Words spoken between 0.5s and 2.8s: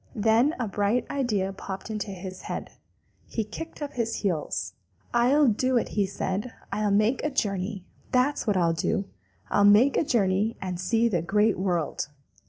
a bright idea popped into his head.